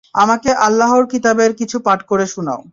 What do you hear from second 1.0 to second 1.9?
কিতাবের কিছু